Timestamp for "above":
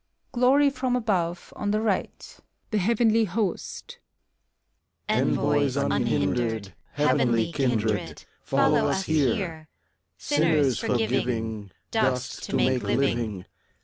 0.95-1.53